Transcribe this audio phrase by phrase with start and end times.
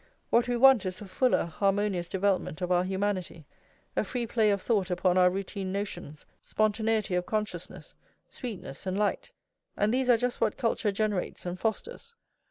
[0.31, 3.45] What we want is a fuller harmonious development of our humanity,
[3.95, 7.93] a free play of thought upon our routine notions, spontaneity of consciousness,
[8.27, 9.29] sweetness and light;
[9.77, 12.15] and these are just what culture generates and fosters.